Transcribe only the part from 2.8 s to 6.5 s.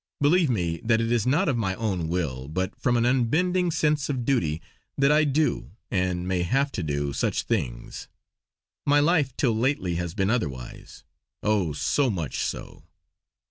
from an unbending sense of duty that I do and may